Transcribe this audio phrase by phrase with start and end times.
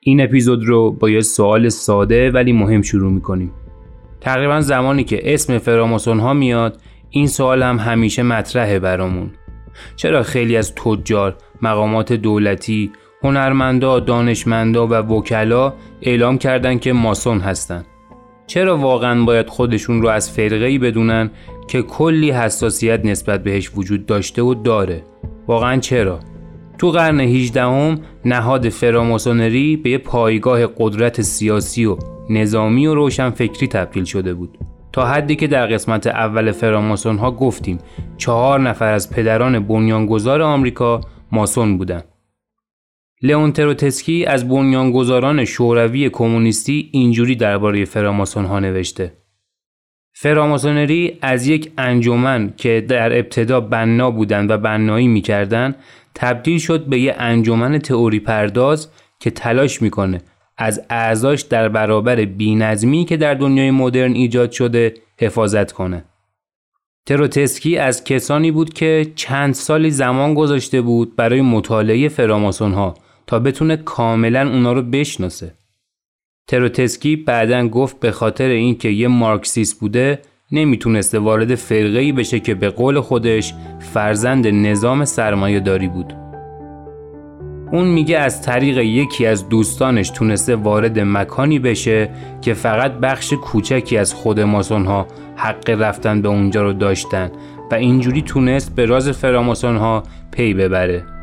[0.00, 3.52] این اپیزود رو با یه سوال ساده ولی مهم شروع می‌کنیم.
[4.20, 6.80] تقریبا زمانی که اسم فراماسون ها میاد
[7.10, 9.30] این سوال هم همیشه مطرحه برامون.
[9.96, 12.90] چرا خیلی از تجار، مقامات دولتی،
[13.22, 17.84] هنرمندا، دانشمندا و وکلا اعلام کردن که ماسون هستن؟
[18.46, 21.30] چرا واقعا باید خودشون رو از فرقه‌ای بدونن
[21.68, 25.02] که کلی حساسیت نسبت بهش وجود داشته و داره؟
[25.46, 26.20] واقعا چرا؟
[26.78, 31.96] تو قرن 18 هم نهاد فراماسونری به یه پایگاه قدرت سیاسی و
[32.30, 34.58] نظامی و روشن فکری تبدیل شده بود.
[34.92, 37.78] تا حدی که در قسمت اول فراماسون ها گفتیم
[38.16, 41.00] چهار نفر از پدران بنیانگذار آمریکا
[41.32, 42.04] ماسون بودند.
[43.22, 49.12] لئون تروتسکی از بنیانگذاران شوروی کمونیستی اینجوری درباره فراماسون ها نوشته
[50.12, 55.76] فراماسونری از یک انجمن که در ابتدا بنا بودند و بنایی می‌کردند
[56.18, 58.88] تبدیل شد به یک انجمن تئوری پرداز
[59.20, 60.20] که تلاش می‌کنه
[60.58, 66.04] از اعضاش در برابر بینظمی که در دنیای مدرن ایجاد شده حفاظت کنه.
[67.06, 72.94] تروتسکی از کسانی بود که چند سالی زمان گذاشته بود برای مطالعه فراماسون ها
[73.26, 75.54] تا بتونه کاملا اونا رو بشناسه.
[76.48, 80.18] تروتسکی بعدا گفت به خاطر اینکه یه مارکسیست بوده
[80.52, 86.12] نمی‌تونسته وارد فرقه ای بشه که به قول خودش فرزند نظام سرمایه داری بود.
[87.72, 92.10] اون میگه از طریق یکی از دوستانش تونسته وارد مکانی بشه
[92.42, 97.30] که فقط بخش کوچکی از خود ماسون ها حق رفتن به اونجا رو داشتن
[97.70, 101.15] و اینجوری تونست به راز فراماسون ها پی ببره.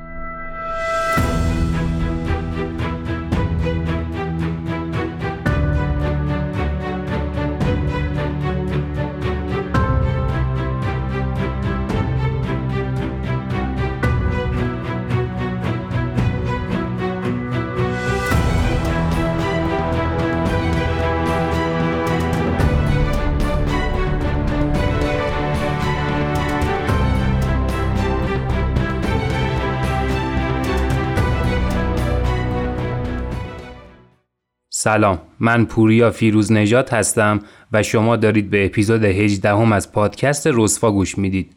[34.84, 37.40] سلام من پوریا فیروز نجات هستم
[37.72, 41.56] و شما دارید به اپیزود 18 هم از پادکست رسوا گوش می‌دید.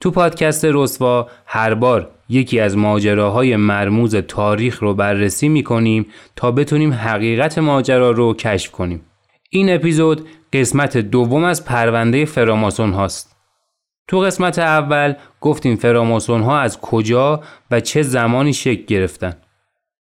[0.00, 6.06] تو پادکست رسوا هر بار یکی از ماجراهای مرموز تاریخ رو بررسی می‌کنیم
[6.36, 9.00] تا بتونیم حقیقت ماجرا رو کشف کنیم.
[9.50, 13.36] این اپیزود قسمت دوم از پرونده فراماسون هاست.
[14.08, 17.40] تو قسمت اول گفتیم فراماسون ها از کجا
[17.70, 19.36] و چه زمانی شکل گرفتن.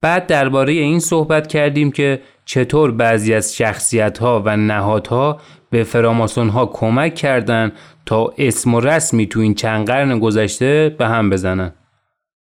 [0.02, 5.40] بعد درباره این صحبت کردیم که چطور بعضی از شخصیت ها و نهادها
[5.70, 7.72] به فراماسون ها کمک کردند
[8.06, 11.72] تا اسم و رسمی تو این چند قرن گذشته به هم بزنن.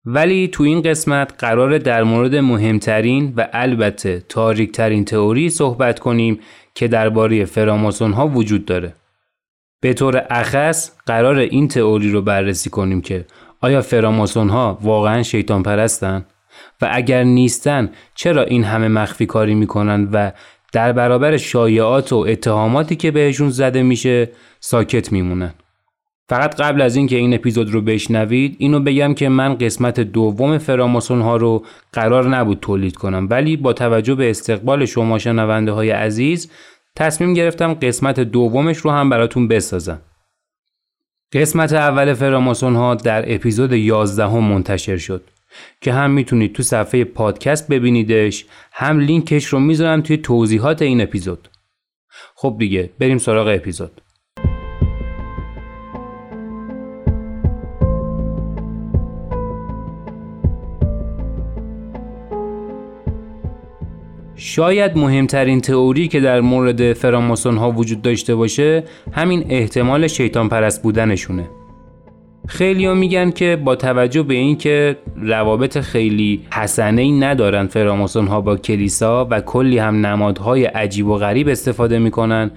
[0.05, 6.39] ولی تو این قسمت قرار در مورد مهمترین و البته تاریکترین تئوری صحبت کنیم
[6.75, 8.93] که درباره فراماسون ها وجود داره.
[9.81, 13.25] به طور اخص قرار این تئوری رو بررسی کنیم که
[13.61, 16.25] آیا فراماسون ها واقعا شیطان پرستن؟
[16.81, 20.31] و اگر نیستن چرا این همه مخفی کاری می‌کنن و
[20.73, 24.29] در برابر شایعات و اتهاماتی که بهشون زده میشه
[24.59, 25.53] ساکت میمونن؟
[26.29, 31.21] فقط قبل از اینکه این اپیزود رو بشنوید اینو بگم که من قسمت دوم فراماسون
[31.21, 36.51] ها رو قرار نبود تولید کنم ولی با توجه به استقبال شما شنونده های عزیز
[36.95, 40.01] تصمیم گرفتم قسمت دومش رو هم براتون بسازم.
[41.33, 45.23] قسمت اول فراماسون ها در اپیزود 11 هم منتشر شد.
[45.81, 51.47] که هم می‌تونید تو صفحه پادکست ببینیدش هم لینکش رو می‌ذارم توی توضیحات این اپیزود.
[52.35, 54.01] خب دیگه بریم سراغ اپیزود.
[64.35, 70.83] شاید مهمترین تئوری که در مورد فراماسون ها وجود داشته باشه همین احتمال شیطان پرست
[70.83, 71.49] بودنشونه.
[72.47, 78.41] خیلی ها میگن که با توجه به اینکه روابط خیلی حسنه ای ندارن فراماسون ها
[78.41, 82.51] با کلیسا و کلی هم نمادهای عجیب و غریب استفاده می‌کنن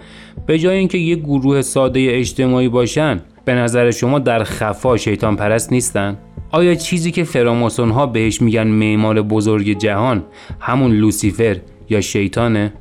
[0.46, 5.72] به جای اینکه یه گروه ساده اجتماعی باشن به نظر شما در خفا شیطان پرست
[5.72, 6.18] نیستن؟
[6.50, 10.24] آیا چیزی که فراماسون ها بهش میگن معمار بزرگ جهان
[10.60, 11.56] همون لوسیفر
[11.90, 12.72] یا شیطانه؟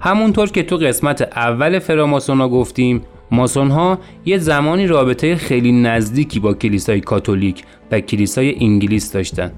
[0.00, 6.40] همونطور که تو قسمت اول فراماسون ها گفتیم ماسون ها یه زمانی رابطه خیلی نزدیکی
[6.40, 9.52] با کلیسای کاتولیک و کلیسای انگلیس داشتن.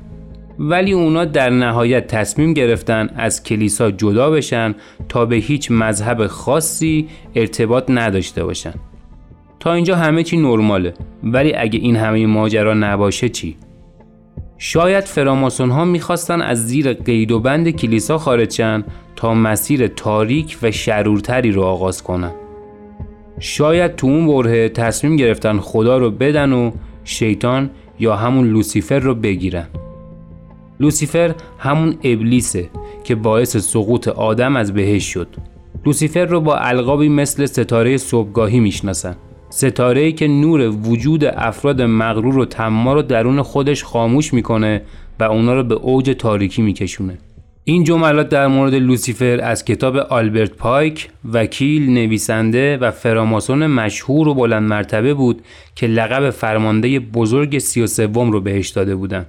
[0.58, 4.74] ولی اونا در نهایت تصمیم گرفتن از کلیسا جدا بشن
[5.08, 8.74] تا به هیچ مذهب خاصی ارتباط نداشته باشن.
[9.60, 10.94] تا اینجا همه چی نرماله.
[11.24, 13.56] ولی اگه این همه ماجرا نباشه چی؟
[14.58, 18.84] شاید فراماسون ها می‌خواستن از زیر قید و بند کلیسا خارج شن
[19.16, 22.32] تا مسیر تاریک و شرورتری رو آغاز کنن.
[23.44, 26.70] شاید تو اون برهه تصمیم گرفتن خدا رو بدن و
[27.04, 29.66] شیطان یا همون لوسیفر رو بگیرن.
[30.80, 32.70] لوسیفر همون ابلیسه
[33.04, 35.28] که باعث سقوط آدم از بهش شد.
[35.86, 39.16] لوسیفر رو با القابی مثل ستاره صبحگاهی می‌شناسن.
[39.50, 44.82] ستاره که نور وجود افراد مغرور و تمام رو درون خودش خاموش می‌کنه
[45.20, 47.18] و اونا رو به اوج تاریکی میکشونه.
[47.64, 54.34] این جملات در مورد لوسیفر از کتاب آلبرت پایک وکیل نویسنده و فراماسون مشهور و
[54.34, 55.42] بلند مرتبه بود
[55.74, 59.26] که لقب فرمانده بزرگ سی و سوم رو بهش داده بودن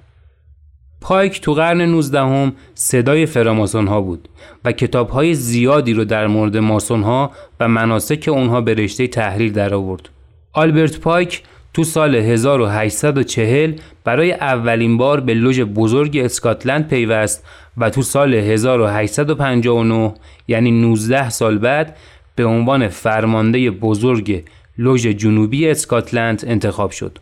[1.01, 4.29] پایک تو قرن 19 هم صدای فراماسون ها بود
[4.65, 9.53] و کتاب های زیادی رو در مورد ماسون ها و مناسک اونها به رشته تحریر
[9.53, 10.09] در آورد.
[10.53, 11.43] آلبرت پایک
[11.73, 17.45] تو سال 1840 برای اولین بار به لوژ بزرگ اسکاتلند پیوست
[17.77, 20.13] و تو سال 1859
[20.47, 21.97] یعنی 19 سال بعد
[22.35, 24.43] به عنوان فرمانده بزرگ
[24.77, 27.19] لوژ جنوبی اسکاتلند انتخاب شد.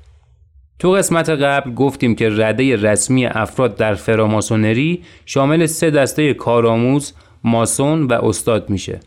[0.79, 7.13] تو قسمت قبل گفتیم که رده رسمی افراد در فراماسونری شامل سه دسته کارآموز،
[7.43, 8.99] ماسون و استاد میشه.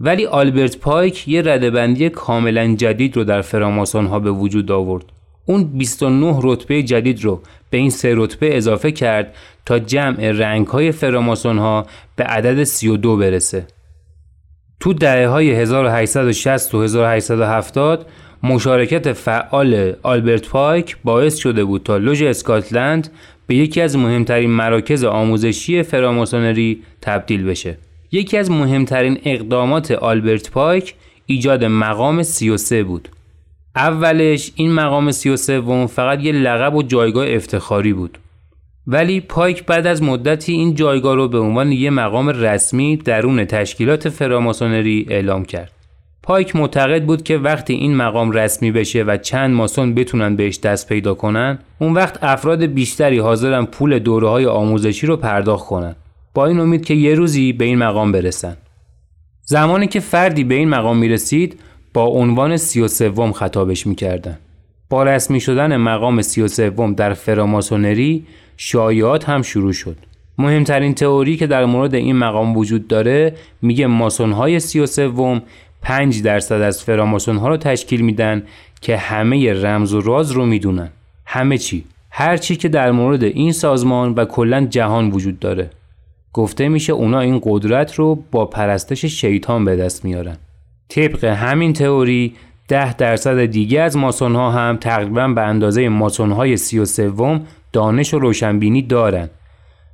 [0.00, 5.04] ولی آلبرت پایک یه ردبندی کاملا جدید رو در فراماسون ها به وجود آورد.
[5.46, 9.34] اون 29 رتبه جدید رو به این سه رتبه اضافه کرد
[9.66, 11.86] تا جمع رنگ های فراماسون ها
[12.16, 13.66] به عدد 32 برسه.
[14.80, 18.06] تو دهه های 1860 و 1870
[18.42, 23.08] مشارکت فعال آلبرت پایک باعث شده بود تا لوژ اسکاتلند
[23.46, 27.78] به یکی از مهمترین مراکز آموزشی فراماسونری تبدیل بشه.
[28.12, 30.94] یکی از مهمترین اقدامات آلبرت پایک
[31.26, 33.08] ایجاد مقام 33 بود.
[33.76, 38.18] اولش این مقام 33 فقط یه لقب و جایگاه افتخاری بود.
[38.86, 44.08] ولی پایک بعد از مدتی این جایگاه رو به عنوان یه مقام رسمی درون تشکیلات
[44.08, 45.72] فراماسونری اعلام کرد.
[46.22, 50.88] پایک معتقد بود که وقتی این مقام رسمی بشه و چند ماسون بتونن بهش دست
[50.88, 55.96] پیدا کنن اون وقت افراد بیشتری حاضرن پول دوره های آموزشی رو پرداخت کنن.
[56.34, 58.56] با این امید که یه روزی به این مقام برسن.
[59.44, 61.60] زمانی که فردی به این مقام می‌رسید
[61.94, 64.38] با عنوان سی و سوم خطابش می‌کردن.
[64.90, 68.26] با رسمی شدن مقام سی و سوم در فراماسونری
[68.56, 69.96] شایعات هم شروع شد.
[70.38, 75.42] مهمترین تئوری که در مورد این مقام وجود داره میگه ماسون های سی و سوم
[75.82, 78.42] 5 درصد از فراماسون ها رو تشکیل میدن
[78.80, 80.90] که همه رمز و راز رو می‌دونن.
[81.26, 81.84] همه چی.
[82.10, 85.70] هر چی که در مورد این سازمان و کلا جهان وجود داره.
[86.32, 90.36] گفته میشه اونا این قدرت رو با پرستش شیطان به دست میارن.
[90.88, 92.34] طبق همین تئوری
[92.68, 97.40] ده درصد دیگه از ماسون ها هم تقریبا به اندازه ماسون های سی و سوم
[97.72, 99.30] دانش و روشنبینی دارن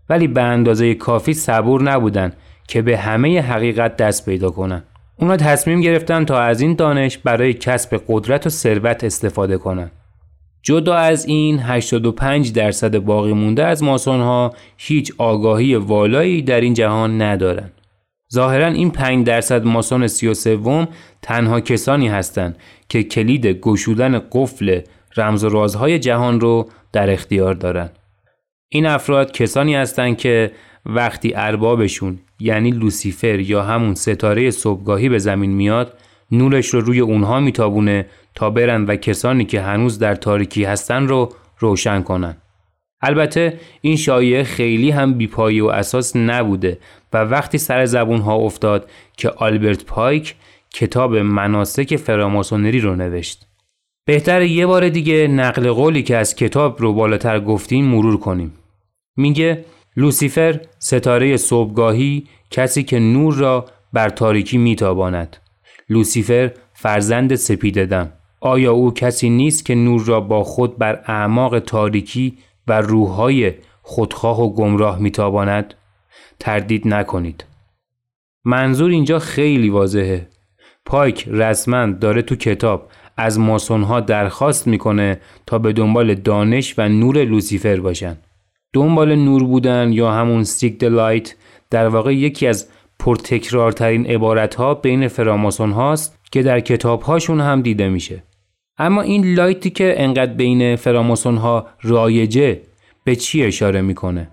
[0.08, 2.32] ولی به اندازه کافی صبور نبودن
[2.69, 4.82] که به همه حقیقت دست پیدا کنن
[5.20, 9.90] اونا تصمیم گرفتن تا از این دانش برای کسب قدرت و ثروت استفاده کنند.
[10.62, 16.75] جدا از این 85 درصد باقی مونده از ماسون ها هیچ آگاهی والایی در این
[16.75, 17.72] جهان ندارند.
[18.32, 20.88] ظاهرا این 5 درصد ماسون 33
[21.22, 22.56] تنها کسانی هستند
[22.88, 24.80] که کلید گشودن قفل
[25.16, 27.99] رمز و رازهای جهان رو در اختیار دارند.
[28.69, 30.52] این افراد کسانی هستند که
[30.87, 35.99] وقتی اربابشون یعنی لوسیفر یا همون ستاره صبحگاهی به زمین میاد
[36.33, 41.33] نورش رو روی اونها میتابونه تا برن و کسانی که هنوز در تاریکی هستن رو
[41.59, 42.37] روشن کنن.
[43.00, 46.78] البته این شایعه خیلی هم بیپایی و اساس نبوده
[47.12, 50.35] و وقتی سر زبون ها افتاد که آلبرت پایک
[50.71, 53.48] کتاب مناسک فراماسونری رو نوشت.
[54.09, 58.53] بهتر یه بار دیگه نقل قولی که از کتاب رو بالاتر گفتیم مرور کنیم.
[59.17, 59.65] میگه
[59.97, 65.37] لوسیفر ستاره صبحگاهی کسی که نور را بر تاریکی میتاباند.
[65.88, 72.38] لوسیفر فرزند سپیددم آیا او کسی نیست که نور را با خود بر اعماق تاریکی
[72.69, 75.75] و روحهای خودخواه و گمراه میتاباند؟
[76.41, 77.45] تردید نکنید.
[78.45, 80.29] منظور اینجا خیلی واضحه.
[80.87, 87.25] پایک رسما داره تو کتاب از ماسونها درخواست می‌کنه تا به دنبال دانش و نور
[87.25, 88.16] لوسیفر باشن.
[88.72, 91.35] دنبال نور بودن یا همون seek light
[91.70, 97.62] در واقع یکی از پرتکرارترین عبارت ها بین فراماسون هاست که در کتاب هاشون هم
[97.62, 98.22] دیده میشه.
[98.78, 102.60] اما این لایتی که انقدر بین فراماسون ها رایجه
[103.04, 104.28] به چی اشاره می‌کنه؟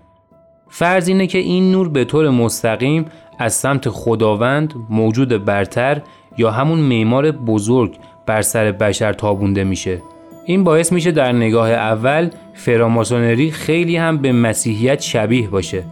[0.68, 3.04] فرض اینه که این نور به طور مستقیم
[3.38, 6.02] از سمت خداوند موجود برتر
[6.38, 7.96] یا همون معمار بزرگ
[8.26, 10.02] بر سر بشر تابونده میشه.
[10.44, 15.82] این باعث میشه در نگاه اول فراماسونری خیلی هم به مسیحیت شبیه باشه.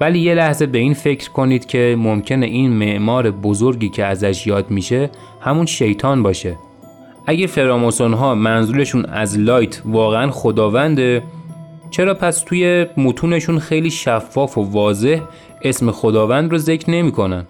[0.00, 4.70] ولی یه لحظه به این فکر کنید که ممکنه این معمار بزرگی که ازش یاد
[4.70, 5.10] میشه
[5.40, 6.56] همون شیطان باشه.
[7.26, 11.22] اگه فراماسون ها منظورشون از لایت واقعا خداونده
[11.90, 15.20] چرا پس توی متونشون خیلی شفاف و واضح
[15.62, 17.46] اسم خداوند رو ذکر نمی‌کنن؟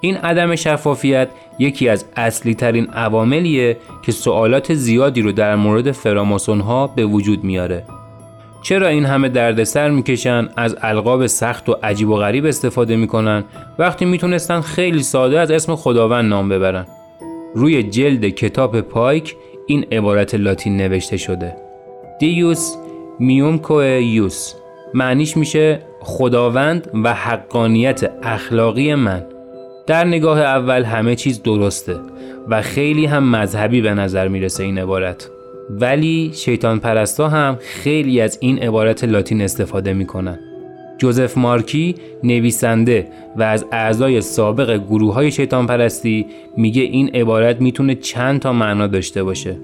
[0.00, 1.28] این عدم شفافیت
[1.58, 7.44] یکی از اصلی ترین عواملیه که سوالات زیادی رو در مورد فراماسون ها به وجود
[7.44, 7.84] میاره.
[8.62, 13.44] چرا این همه دردسر می‌کشن از القاب سخت و عجیب و غریب استفاده می‌کنن
[13.78, 16.86] وقتی می‌تونستن خیلی ساده از اسم خداوند نام ببرن؟
[17.54, 19.36] روی جلد کتاب پایک
[19.66, 21.56] این عبارت لاتین نوشته شده.
[22.20, 22.76] دیوس
[23.18, 23.60] میوم
[24.00, 24.54] یوس.
[24.94, 29.26] معنیش میشه خداوند و حقانیت اخلاقی من.
[29.88, 31.96] در نگاه اول همه چیز درسته
[32.48, 35.30] و خیلی هم مذهبی به نظر می‌رسه این عبارت.
[35.70, 40.38] ولی شیطان پرستا هم خیلی از این عبارت لاتین استفاده می‌کنن.
[40.98, 46.26] جوزف مارکی نویسنده و از اعضای سابق گروه های شیطان پرستی
[46.56, 49.56] میگه این عبارت می‌تونه چند تا معنا داشته باشه.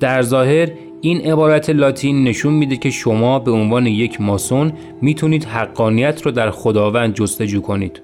[0.00, 0.68] در ظاهر
[1.00, 6.50] این عبارت لاتین نشون میده که شما به عنوان یک ماسون می‌تونید حقانیت رو در
[6.50, 8.00] خداوند جستجو کنید.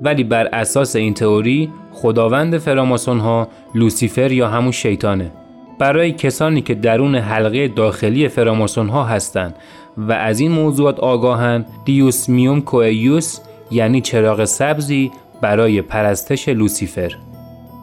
[0.00, 5.30] ولی بر اساس این تئوری خداوند فراماسون ها لوسیفر یا همون شیطانه.
[5.78, 9.54] برای کسانی که درون حلقه داخلی فراماسون ها هستند
[9.96, 13.38] و از این موضوعات آگاهند دیوس میوم کوئیوس
[13.70, 17.12] یعنی چراغ سبزی برای پرستش لوسیفر.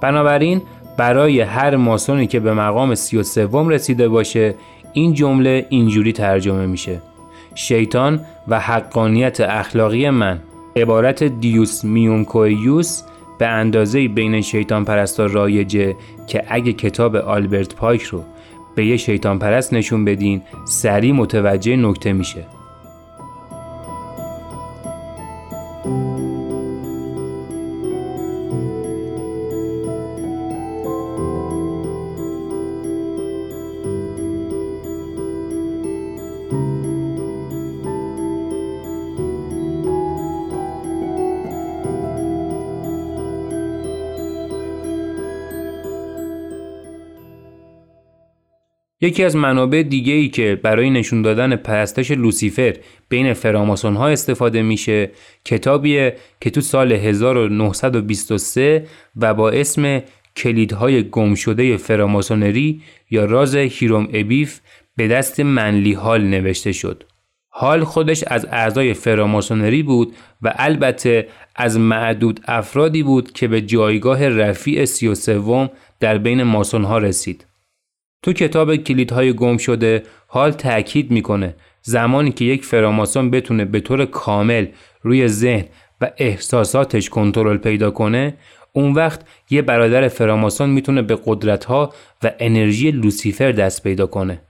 [0.01, 0.61] بنابراین
[0.97, 4.55] برای هر ماسونی که به مقام سی و سوم رسیده باشه
[4.93, 7.01] این جمله اینجوری ترجمه میشه.
[7.55, 10.39] شیطان و حقانیت اخلاقی من.
[10.81, 13.01] عبارت دیوس میوم کوئیوس
[13.37, 15.95] به اندازه بین شیطان پرستا رایجه
[16.27, 18.23] که اگه کتاب آلبرت پایک رو
[18.75, 22.58] به یه شیطان پرست نشون بدین سریع متوجه نکته میشه.
[49.01, 52.73] یکی از منابع دیگه ای که برای نشون دادن پرستش لوسیفر
[53.09, 55.11] بین فراماسون ها استفاده میشه
[55.45, 60.01] کتابیه که تو سال 1923 و با اسم
[60.35, 64.59] کلیدهای گمشده فراماسونری یا راز هیروم ابیف
[64.95, 67.03] به دست منلی هال نوشته شد.
[67.49, 74.29] حال خودش از اعضای فراماسونری بود و البته از معدود افرادی بود که به جایگاه
[74.29, 77.48] رفیع سی و سوم در بین ماسون ها رسید.
[78.23, 84.05] تو کتاب کلیدهای گم شده حال تاکید می‌کنه زمانی که یک فراماسون بتونه به طور
[84.05, 84.67] کامل
[85.01, 85.65] روی ذهن
[86.01, 88.37] و احساساتش کنترل پیدا کنه
[88.73, 94.41] اون وقت یه برادر فراماسون می‌تونه به قدرتها و انرژی لوسیفر دست پیدا کنه.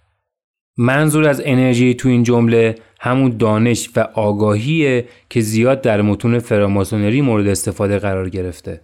[0.78, 7.22] منظور از انرژی تو این جمله همون دانش و آگاهیه که زیاد در متون فراماسونری
[7.22, 8.82] مورد استفاده قرار گرفته.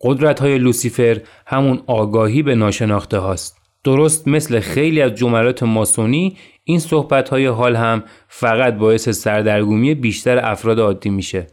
[0.00, 3.63] قدرت های لوسیفر همون آگاهی به ناشناخته هاست.
[3.84, 10.38] درست مثل خیلی از جملات ماسونی این صحبت های حال هم فقط باعث سردرگمی بیشتر
[10.38, 11.46] افراد عادی میشه.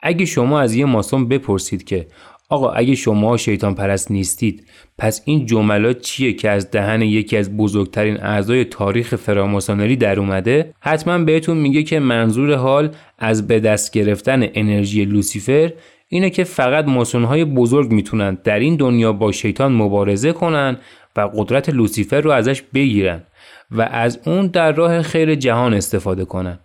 [0.00, 2.06] اگه شما از یه ماسون بپرسید که
[2.48, 4.66] آقا اگه شما شیطان پرست نیستید
[4.98, 10.74] پس این جملات چیه که از دهن یکی از بزرگترین اعضای تاریخ فراماسونری در اومده
[10.80, 15.72] حتما بهتون میگه که منظور حال از به دست گرفتن انرژی لوسیفر
[16.08, 20.76] اینه که فقط های بزرگ می‌تونن در این دنیا با شیطان مبارزه کنن
[21.16, 23.22] و قدرت لوسیفر رو ازش بگیرن
[23.70, 26.58] و از اون در راه خیر جهان استفاده کنن.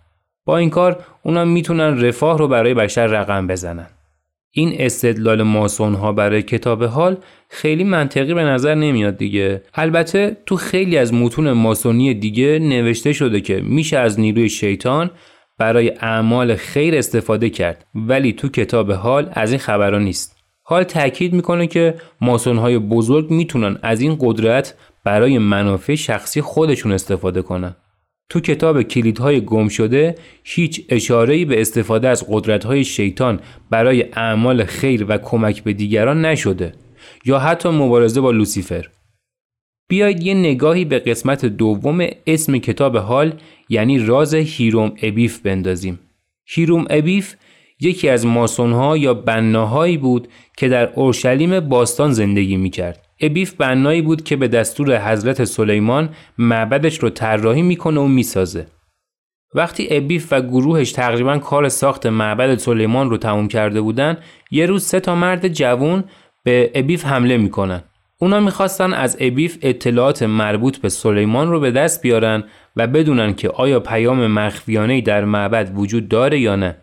[0.44, 3.86] با این کار اونا می‌تونن رفاه رو برای بشر رقم بزنن.
[4.50, 7.16] این استدلال ماسون ها برای کتاب حال
[7.48, 13.40] خیلی منطقی به نظر نمیاد دیگه البته تو خیلی از متون ماسونی دیگه نوشته شده
[13.40, 15.10] که میشه از نیروی شیطان
[15.58, 20.37] برای اعمال خیر استفاده کرد ولی تو کتاب حال از این خبرها نیست
[20.70, 21.94] حال تاکید می‌کنه که
[22.46, 27.76] های بزرگ می‌تونن از این قدرت برای منافع شخصی خودشون استفاده کنن.
[28.28, 35.06] تو کتاب کلیدهای گم شده هیچ اشاره‌ای به استفاده از قدرت‌های شیطان برای اعمال خیر
[35.08, 36.72] و کمک به دیگران نشده
[37.24, 38.88] یا حتی مبارزه با لوسیفر.
[39.88, 43.32] بیایید یه نگاهی به قسمت دوم اسم کتاب حال
[43.68, 45.98] یعنی راز هیروم ابیف بندازیم.
[46.46, 47.34] هیروم ابیف
[47.80, 53.04] یکی از ماسونها یا بناهایی بود که در اورشلیم باستان زندگی می کرد.
[53.20, 56.08] ابیف بنایی بود که به دستور حضرت سلیمان
[56.38, 58.66] معبدش رو طراحی می‌کنه و می‌سازه.
[59.54, 64.16] وقتی ابیف و گروهش تقریبا کار ساخت معبد سلیمان رو تموم کرده بودن
[64.50, 66.04] یه روز سه تا مرد جوون
[66.44, 67.82] به ابیف حمله می‌کنن.
[68.20, 72.44] اونا می‌خواستن از ابیف اطلاعات مربوط به سلیمان رو به دست بیارن
[72.76, 76.76] و بدونن که آیا پیام مخفیانه در معبد وجود داره یا نه.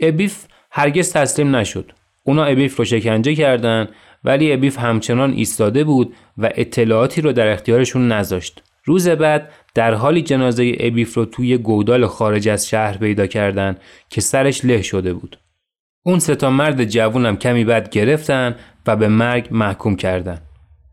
[0.00, 1.92] ابیف هرگز تسلیم نشد.
[2.24, 3.88] اونا ابیف رو شکنجه کردن
[4.24, 8.62] ولی ابیف همچنان ایستاده بود و اطلاعاتی رو در اختیارشون نذاشت.
[8.84, 13.76] روز بعد در حالی جنازه ابیف رو توی گودال خارج از شهر پیدا کردن
[14.10, 15.38] که سرش له شده بود.
[16.02, 20.40] اون ستا مرد جوونم کمی بعد گرفتن و به مرگ محکوم کردن.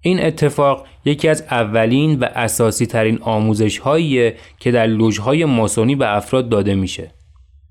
[0.02, 6.16] این اتفاق یکی از اولین و اساسی ترین آموزش هاییه که در لوژهای ماسونی به
[6.16, 7.12] افراد داده میشه.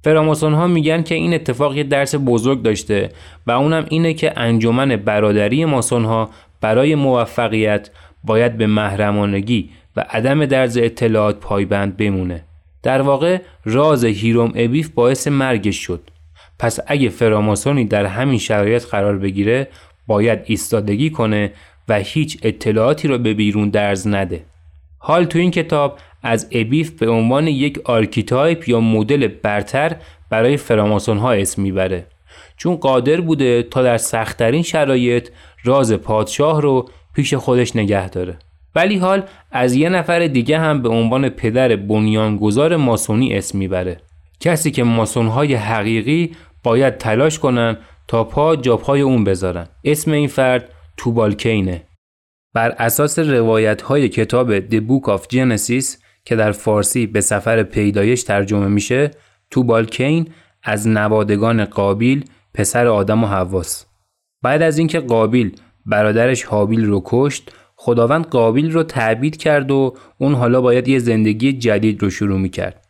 [0.05, 3.09] فراماسون ها میگن که این اتفاق یه درس بزرگ داشته
[3.47, 6.31] و اونم اینه که انجمن برادری ماسون ها
[6.61, 7.91] برای موفقیت
[8.25, 12.45] باید به محرمانگی و عدم درز اطلاعات پایبند بمونه.
[12.83, 16.11] در واقع راز هیروم ابیف باعث مرگش شد.
[16.59, 19.69] پس اگه فراماسونی در همین شرایط قرار بگیره
[20.07, 21.53] باید ایستادگی کنه
[21.89, 24.45] و هیچ اطلاعاتی را به بیرون درز نده.
[24.99, 29.97] حال تو این کتاب از ابیف به عنوان یک archetype یا مدل برتر
[30.31, 32.07] برای فراماسون ها اسم می‌بره.
[32.57, 35.29] چون قادر بوده تا در سختترین شرایط
[35.65, 38.39] راز پادشاه رو پیش خودش نگه داره.
[38.75, 43.97] ولی حال از یه نفر دیگه هم به عنوان پدر بنیانگذار ماسونی اسم می‌بره.
[44.41, 47.77] کسی که ماسون های حقیقی باید تلاش کنن
[48.09, 49.67] تا پا جا پای اون بذارن.
[49.85, 51.83] اسم این فرد توبالکینه.
[52.55, 58.23] بر اساس روایت های کتاب The Book of Genesis که در فارسی به سفر پیدایش
[58.23, 59.11] ترجمه میشه
[59.51, 60.29] توبالکین
[60.63, 62.25] از نوادگان قابیل
[62.55, 63.87] پسر آدم و حواس
[64.43, 70.35] بعد از اینکه قابیل برادرش حابیل رو کشت خداوند قابیل رو تعبید کرد و اون
[70.35, 72.87] حالا باید یه زندگی جدید رو شروع می‌کرد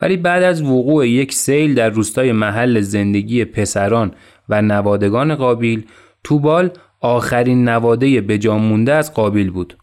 [0.00, 4.14] ولی بعد از وقوع یک سیل در روستای محل زندگی پسران
[4.48, 5.86] و نوادگان قابیل
[6.24, 9.76] توبال آخرین نواده به مونده از قابیل بود.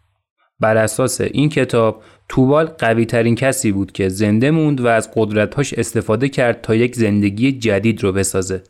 [0.59, 5.73] بر اساس این کتاب توبال قوی ترین کسی بود که زنده موند و از قدرتهاش
[5.73, 8.63] استفاده کرد تا یک زندگی جدید رو بسازه.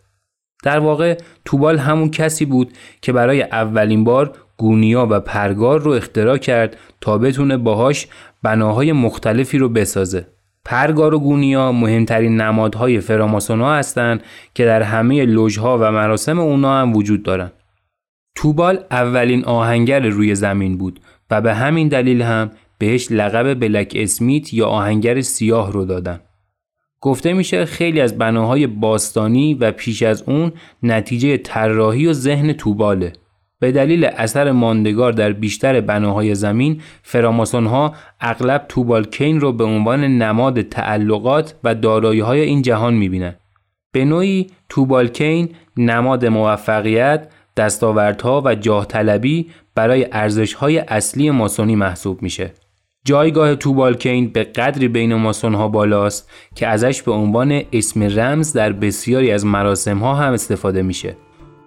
[0.63, 6.38] در واقع توبال همون کسی بود که برای اولین بار گونیا و پرگار رو اختراع
[6.38, 8.08] کرد تا بتونه باهاش
[8.43, 10.28] بناهای مختلفی رو بسازه.
[10.65, 14.23] پرگار و گونیا مهمترین نمادهای فراماسونا هستند
[14.54, 17.52] که در همه لوژها و مراسم اونا هم وجود دارند.
[18.36, 20.99] توبال اولین آهنگر روی زمین بود
[21.32, 26.20] و به همین دلیل هم بهش لقب بلک اسمیت یا آهنگر سیاه رو دادن.
[27.02, 30.52] گفته میشه خیلی از بناهای باستانی و پیش از اون
[30.84, 33.13] نتیجه طراحی و ذهن توباله.
[33.60, 39.63] به دلیل اثر ماندگار در بیشتر بناهای زمین فراماسون ها اغلب توبال کین رو به
[39.63, 43.36] عنوان نماد تعلقات و دارایی های این جهان می‌بینن.
[43.92, 52.22] به نوعی توبال کین نماد موفقیت، دستاوردها و جاه طلبی برای ارزشهای اصلی ماسونی محسوب
[52.22, 52.52] میشه.
[53.06, 58.72] جایگاه توبالکین به قدری بین ماسون ها بالاست که ازش به عنوان اسم رمز در
[58.72, 61.18] بسیاری از مراسم ها هم استفاده میشه.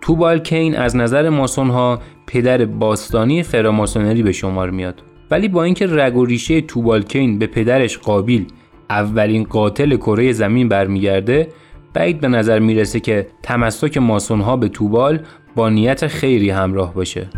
[0.00, 5.02] توبالکین از نظر ماسون ها پدر باستانی فراماسونری به شمار میاد.
[5.30, 8.46] ولی با اینکه رگ و ریشه توبالکین به پدرش قابیل
[8.90, 11.48] اولین قاتل کره زمین برمیگرده
[11.94, 15.18] بعید به نظر می‌رسه که تمسک ماسون ها به توبال
[15.56, 17.28] با نیت خیری همراه باشه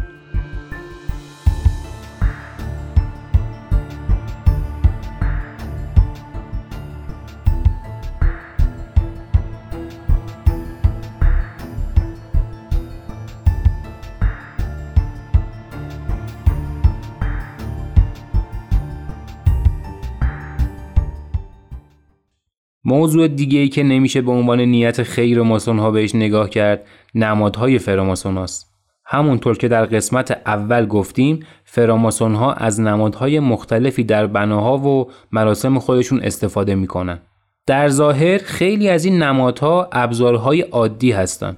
[22.84, 27.78] موضوع دیگه ای که نمیشه به عنوان نیت خیر ماسون ها بهش نگاه کرد نمادهای
[27.78, 28.74] فراماسون هاست.
[29.06, 35.78] همونطور که در قسمت اول گفتیم فراماسون ها از نمادهای مختلفی در بناها و مراسم
[35.78, 37.18] خودشون استفاده می‌کنن.
[37.66, 41.56] در ظاهر خیلی از این نمادها ابزارهای عادی هستند.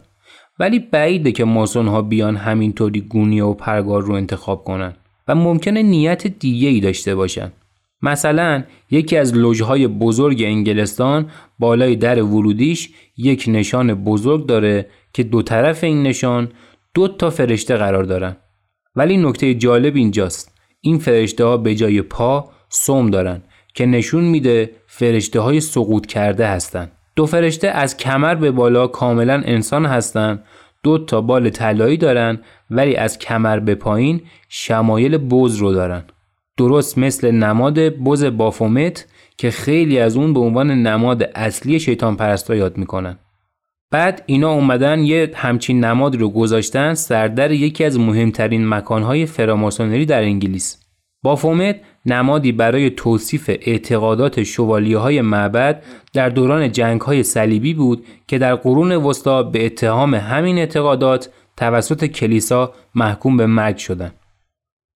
[0.58, 4.92] ولی بعیده که ماسون ها بیان همینطوری گونیه و پرگار رو انتخاب کنن
[5.28, 7.52] و ممکنه نیت دیگه ای داشته باشن.
[8.02, 15.42] مثلا یکی از لوژهای بزرگ انگلستان بالای در ورودیش یک نشان بزرگ داره که دو
[15.42, 16.48] طرف این نشان
[16.94, 18.36] دو تا فرشته قرار دارن.
[18.96, 20.52] ولی نکته جالب اینجاست.
[20.80, 23.42] این فرشته ها به جای پا سوم دارن
[23.74, 26.92] که نشون میده فرشته های سقوط کرده هستند.
[27.16, 30.44] دو فرشته از کمر به بالا کاملا انسان هستند
[30.82, 32.38] دو تا بال طلایی دارن
[32.70, 36.04] ولی از کمر به پایین شمایل بز رو دارن.
[36.56, 39.06] درست مثل نماد بز بافومت
[39.38, 43.18] که خیلی از اون به عنوان نماد اصلی شیطان پرستا یاد می‌کنن
[43.90, 50.22] بعد اینا اومدن یه همچین نماد رو گذاشتن سردر یکی از مهمترین مکانهای فراماسونری در
[50.22, 50.82] انگلیس
[51.22, 58.38] بافومت نمادی برای توصیف اعتقادات شوالیه های معبد در دوران جنگ های صلیبی بود که
[58.38, 64.14] در قرون وسطا به اتهام همین اعتقادات توسط کلیسا محکوم به مرگ شدند.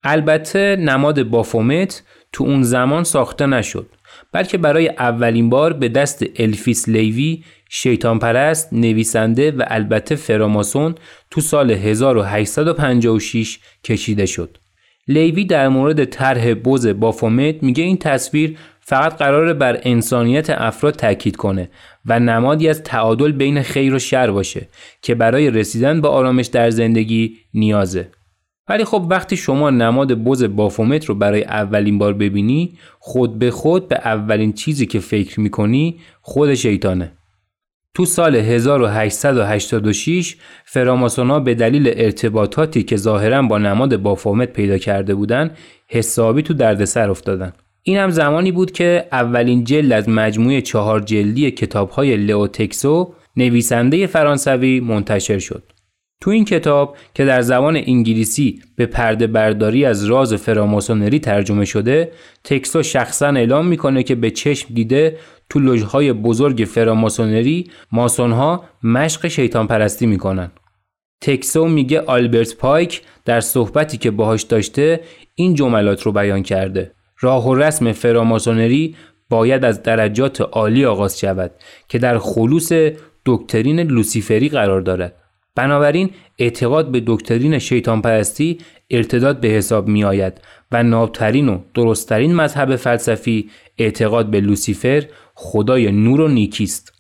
[0.02, 3.86] البته نماد بافومت تو اون زمان ساخته نشد
[4.32, 10.94] بلکه برای اولین بار به دست الفیس لیوی شیطان پرست نویسنده و البته فراماسون
[11.30, 14.58] تو سال 1856 کشیده شد.
[15.08, 21.36] لیوی در مورد طرح بوز بافومت میگه این تصویر فقط قراره بر انسانیت افراد تاکید
[21.36, 21.70] کنه
[22.06, 24.68] و نمادی از تعادل بین خیر و شر باشه
[25.02, 28.08] که برای رسیدن به آرامش در زندگی نیازه.
[28.70, 33.88] ولی خب وقتی شما نماد بوز بافومت رو برای اولین بار ببینی خود به خود
[33.88, 37.12] به اولین چیزی که فکر می‌کنی خود شیطانه.
[37.94, 45.50] تو سال 1886 فراماسونا به دلیل ارتباطاتی که ظاهرا با نماد بافومت پیدا کرده بودن
[45.88, 47.52] حسابی تو دردسر افتادن.
[47.82, 54.06] این هم زمانی بود که اولین جلد از مجموعه چهار جلدی کتابهای لئو تکسو نویسنده
[54.06, 55.62] فرانسوی منتشر شد.
[56.20, 62.12] تو این کتاب که در زبان انگلیسی به پرده برداری از راز فراماسونری ترجمه شده
[62.44, 65.16] تکسو شخصا اعلام می‌کنه که به چشم دیده
[65.50, 70.50] تو لوژهای بزرگ فراماسونری ماسونها مشق شیطان پرستی می‌کنن.
[71.22, 75.00] تکسو میگه آلبرت پایک در صحبتی که باهاش داشته
[75.34, 76.92] این جملات رو بیان کرده.
[77.20, 78.96] راه و رسم فراماسونری
[79.30, 81.50] باید از درجات عالی آغاز شود
[81.88, 82.72] که در خلوص
[83.26, 85.19] دکترین لوسیفری قرار دارد.
[85.54, 88.58] بنابراین اعتقاد به دکترین شیطان پرستی
[88.90, 90.40] ارتداد به حساب می آید
[90.72, 96.92] و نابترین و درستترین مذهب فلسفی اعتقاد به لوسیفر خدای نور و نیکیست.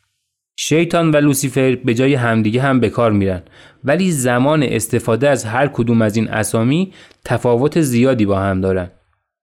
[0.56, 3.42] شیطان و لوسیفر به جای همدیگه هم به کار میرن
[3.84, 6.92] ولی زمان استفاده از هر کدوم از این اسامی
[7.24, 8.90] تفاوت زیادی با هم دارن.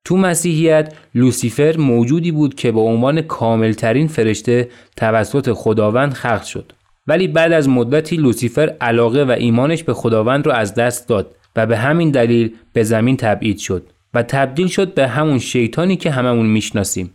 [0.05, 6.73] تو مسیحیت لوسیفر موجودی بود که به عنوان کاملترین فرشته توسط خداوند خلق شد.
[7.07, 11.65] ولی بعد از مدتی لوسیفر علاقه و ایمانش به خداوند رو از دست داد و
[11.65, 16.45] به همین دلیل به زمین تبعید شد و تبدیل شد به همون شیطانی که هممون
[16.45, 17.13] می‌شناسیم.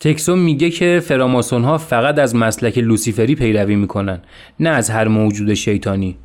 [0.00, 4.22] تکسون میگه که فراماسون ها فقط از مسلک لوسیفری پیروی می‌کنن
[4.60, 6.16] نه از هر موجود شیطانی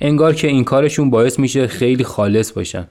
[0.00, 2.86] انگار که این کارشون باعث میشه خیلی خالص باشن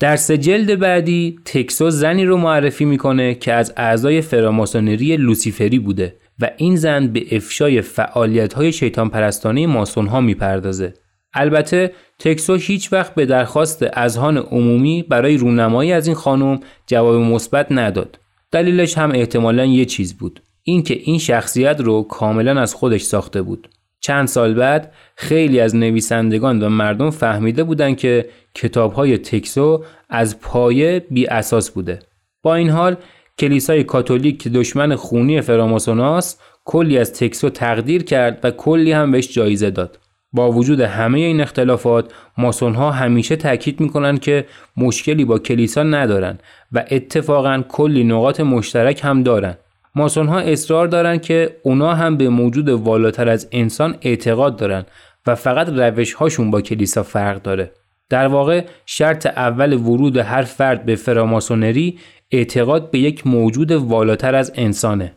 [0.00, 6.16] در سه جلد بعدی تکسو زنی رو معرفی می‌کنه که از اعضای فراماسونری لوسیفری بوده
[6.40, 10.94] و این زن به افشای فعالیت های شیطان پرستانه ماسون ها می‌پردازه.
[11.34, 17.66] البته تکسو هیچ وقت به درخواست اذهان عمومی برای رونمایی از این خانم جواب مثبت
[17.70, 18.18] نداد.
[18.52, 20.42] دلیلش هم احتمالا یه چیز بود.
[20.62, 23.68] اینکه این شخصیت رو کاملا از خودش ساخته بود.
[24.00, 30.40] چند سال بعد خیلی از نویسندگان و مردم فهمیده بودند که کتاب های تکسو از
[30.40, 31.98] پایه بی اساس بوده.
[32.42, 32.96] با این حال
[33.38, 39.32] کلیسای کاتولیک که دشمن خونی فراماسوناست کلی از تکسو تقدیر کرد و کلی هم بهش
[39.32, 39.98] جایزه داد.
[40.32, 46.38] با وجود همه این اختلافات ماسون ها همیشه تاکید می‌کنن که مشکلی با کلیسا ندارن
[46.72, 49.54] و اتفاقا کلی نقاط مشترک هم دارن.
[49.94, 54.84] ماسون ها اصرار دارن که اونا هم به موجود والاتر از انسان اعتقاد دارن
[55.26, 57.72] و فقط روش هاشون با کلیسا فرق داره.
[58.10, 61.98] در واقع شرط اول ورود هر فرد به فراماسونری
[62.30, 65.14] اعتقاد به یک موجود والاتر از انسانه.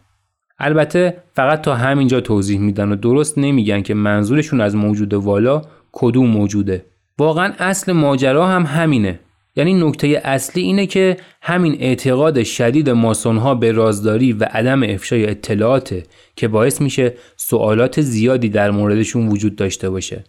[0.59, 6.29] البته فقط تا همینجا توضیح میدن و درست نمیگن که منظورشون از موجود والا کدوم
[6.29, 6.85] موجوده.
[7.17, 9.19] واقعا اصل ماجرا هم همینه.
[9.55, 16.03] یعنی نکته اصلی اینه که همین اعتقاد شدید ماسونها به رازداری و عدم افشای اطلاعاته
[16.35, 20.23] که باعث میشه سوالات زیادی در موردشون وجود داشته باشه.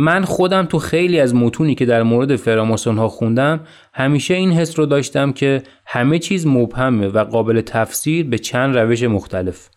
[0.00, 3.60] من خودم تو خیلی از متونی که در مورد فراماسون ها خوندم
[3.94, 9.02] همیشه این حس رو داشتم که همه چیز مبهمه و قابل تفسیر به چند روش
[9.02, 9.68] مختلف.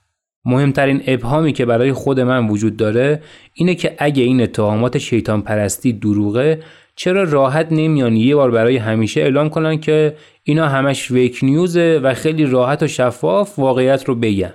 [0.46, 3.22] مهمترین ابهامی که برای خود من وجود داره
[3.54, 6.60] اینه که اگه این اتهامات شیطان پرستی دروغه
[6.96, 12.14] چرا راحت نمیان یه بار برای همیشه اعلام کنن که اینا همش فیک نیوزه و
[12.14, 14.54] خیلی راحت و شفاف واقعیت رو بگن.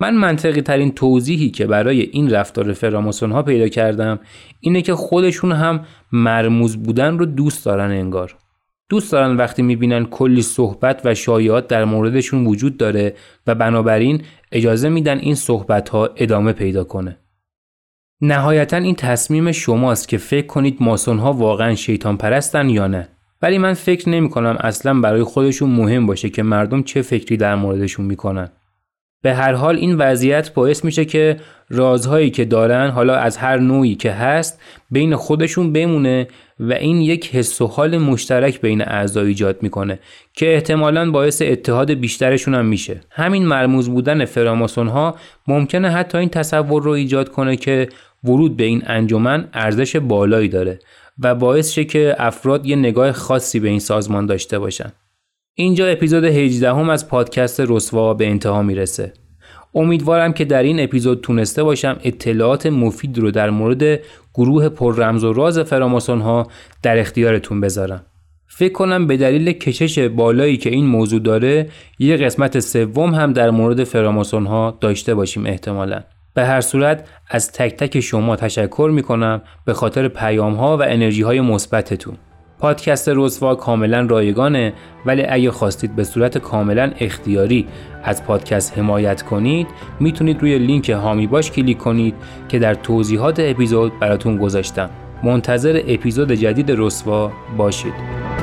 [0.00, 4.20] من منطقی ترین توضیحی که برای این رفتار فراماسون ها پیدا کردم
[4.60, 8.36] اینه که خودشون هم مرموز بودن رو دوست دارن انگار.
[8.88, 13.14] دوست دارن وقتی می‌بینن کلی صحبت و شایعات در موردشون وجود داره
[13.46, 17.18] و بنابراین اجازه میدن این صحبت ها ادامه پیدا کنه.
[18.20, 23.08] نهایتا این تصمیم شماست که فکر کنید ماسون ها واقعا شیطان پرستن یا نه
[23.42, 27.54] ولی من فکر نمی کنم اصلا برای خودشون مهم باشه که مردم چه فکری در
[27.54, 28.48] موردشون می‌کنن
[29.22, 31.36] به هر حال این وضعیت باعث میشه که
[31.70, 36.28] رازهایی که دارن حالا از هر نوعی که هست بین خودشون بمونه
[36.60, 39.98] و این یک حس و حال مشترک بین اعضا ایجاد می‌کنه
[40.34, 43.00] که احتمالا باعث اتحاد بیشترشون هم میشه.
[43.10, 47.88] همین مرموز بودن فراماسون ها ممکنه حتی این تصور رو ایجاد کنه که
[48.24, 50.78] ورود به این انجمن ارزش بالایی داره
[51.18, 54.92] و باعث شه که افراد یه نگاه خاصی به این سازمان داشته باشن.
[55.60, 59.12] اینجا اپیزود 18 هم از پادکست رسوا به انتها می‌رسه.
[59.74, 64.00] امیدوارم که در این اپیزود تونسته باشم اطلاعات مفید رو در مورد
[64.34, 66.46] گروه پر رمز و راز فراماسون ها
[66.82, 68.02] در اختیارتون بذارم.
[68.46, 71.68] فکر کنم به دلیل کشش بالایی که این موضوع داره
[71.98, 76.00] یه قسمت سوم هم در مورد فراماسون ها داشته باشیم احتمالا.
[76.34, 80.82] به هر صورت از تک تک شما تشکر می کنم به خاطر پیام ها و
[80.82, 82.16] انرژی های مثبتتون.
[82.58, 84.72] پادکست رسوا کاملا رایگانه
[85.06, 87.66] ولی اگه خواستید به صورت کاملا اختیاری
[88.04, 89.66] از پادکست حمایت کنید
[90.00, 92.14] می‌تونید روی لینک هامی باش کلیک کنید
[92.48, 94.90] که در توضیحات اپیزود براتون گذاشتم.
[95.22, 98.37] منتظر اپیزود جدید رسوا باشید.